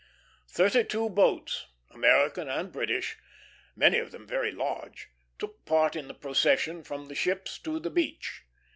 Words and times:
Thirty 0.47 0.83
two 0.83 1.11
boats, 1.11 1.67
American 1.91 2.49
and 2.49 2.71
British, 2.71 3.19
many 3.75 3.99
of 3.99 4.09
them 4.09 4.25
very 4.25 4.51
large, 4.51 5.11
took 5.37 5.63
part 5.63 5.95
in 5.95 6.07
the 6.07 6.15
procession 6.15 6.81
from 6.83 7.05
the 7.07 7.13
ships 7.13 7.59
to 7.59 7.79
the 7.79 7.91
beach. 7.91 8.41